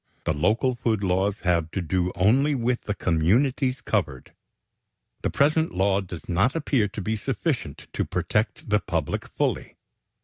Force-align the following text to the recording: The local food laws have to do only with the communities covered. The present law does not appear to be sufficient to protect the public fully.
The 0.23 0.33
local 0.33 0.73
food 0.73 1.03
laws 1.03 1.41
have 1.41 1.69
to 1.73 1.79
do 1.79 2.11
only 2.15 2.55
with 2.55 2.81
the 2.85 2.95
communities 2.95 3.81
covered. 3.81 4.33
The 5.21 5.29
present 5.29 5.75
law 5.75 6.01
does 6.01 6.27
not 6.27 6.55
appear 6.55 6.87
to 6.87 7.01
be 7.03 7.15
sufficient 7.15 7.85
to 7.93 8.03
protect 8.03 8.67
the 8.67 8.79
public 8.79 9.27
fully. 9.27 9.77